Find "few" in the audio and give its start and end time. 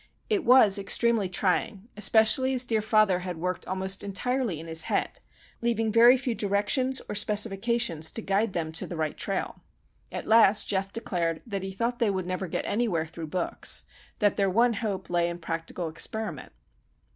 6.17-6.33